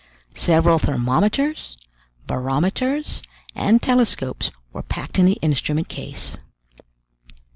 [0.33, 1.77] Several thermometers,
[2.25, 3.21] barometers,
[3.53, 6.37] and telescopes were packed in the instrument case.